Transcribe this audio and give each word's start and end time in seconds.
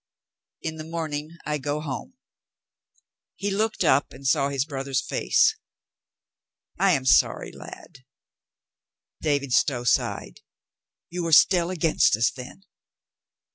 "In 0.63 0.77
the 0.77 0.83
morning 0.83 1.37
I 1.45 1.59
go 1.59 1.79
home." 1.79 2.15
He 3.35 3.51
looked 3.51 3.83
up 3.83 4.13
and 4.13 4.25
saw 4.27 4.49
his 4.49 4.65
brother's 4.65 4.99
face. 4.99 5.55
"I 6.79 6.93
am 6.93 7.05
sorry, 7.05 7.51
lad." 7.51 7.99
David 9.21 9.53
Stow 9.53 9.83
sighed. 9.83 10.41
"You 11.11 11.23
are 11.27 11.31
still 11.31 11.69
against 11.69 12.15
us, 12.15 12.31
then?" 12.31 12.63